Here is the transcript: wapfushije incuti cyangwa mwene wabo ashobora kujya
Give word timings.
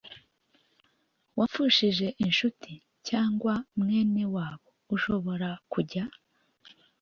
wapfushije 1.37 2.07
incuti 2.23 2.73
cyangwa 3.07 3.53
mwene 3.79 4.23
wabo 4.35 4.69
ashobora 4.95 5.49
kujya 5.71 6.03